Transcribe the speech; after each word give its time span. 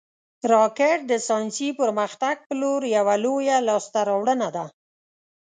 راکټ 0.53 0.99
د 1.11 1.13
ساینسي 1.27 1.69
پرمختګ 1.79 2.35
پر 2.47 2.55
لور 2.61 2.81
یوه 2.97 3.15
لویه 3.23 3.57
لاسته 3.69 3.99
راوړنه 4.09 4.49
ده 4.55 4.65